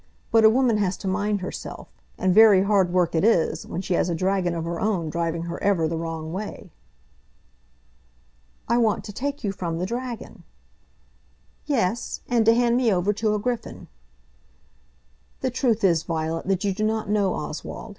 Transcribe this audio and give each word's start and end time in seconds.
But 0.31 0.43
a 0.43 0.49
woman 0.49 0.77
has 0.77 0.97
to 0.97 1.07
mind 1.07 1.41
herself; 1.41 1.87
and 2.17 2.33
very 2.33 2.63
hard 2.63 2.91
work 2.91 3.13
it 3.13 3.23
is 3.23 3.67
when 3.67 3.81
she 3.83 3.93
has 3.93 4.09
a 4.09 4.15
dragon 4.15 4.55
of 4.55 4.63
her 4.65 4.79
own 4.79 5.11
driving 5.11 5.43
her 5.43 5.61
ever 5.61 5.87
the 5.87 5.95
wrong 5.95 6.33
way." 6.33 6.71
"I 8.67 8.79
want 8.79 9.03
to 9.03 9.13
take 9.13 9.43
you 9.43 9.51
from 9.51 9.77
the 9.77 9.85
dragon." 9.85 10.41
"Yes; 11.67 12.21
and 12.27 12.47
to 12.47 12.55
hand 12.55 12.77
me 12.77 12.91
over 12.91 13.13
to 13.13 13.35
a 13.35 13.39
griffin." 13.39 13.89
"The 15.41 15.51
truth 15.51 15.83
is, 15.83 16.01
Violet, 16.01 16.47
that 16.47 16.63
you 16.63 16.73
do 16.73 16.83
not 16.83 17.07
know 17.07 17.35
Oswald. 17.35 17.89